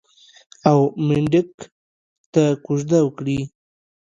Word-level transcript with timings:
او 0.69 0.79
منډک 1.07 1.51
ته 2.33 2.43
کوژده 2.65 2.99
وکړي. 3.03 3.39